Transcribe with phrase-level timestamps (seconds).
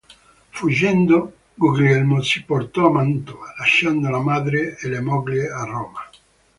[0.49, 5.99] Fuggendo, Guglielmo si portò a Mantova, lasciando la madre e la moglie a Roma.